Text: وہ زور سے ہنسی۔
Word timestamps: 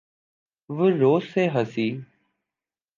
وہ 0.69 0.85
زور 0.99 1.21
سے 1.33 1.47
ہنسی۔ 1.53 1.87